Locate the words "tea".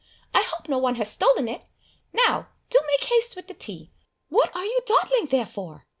3.53-3.91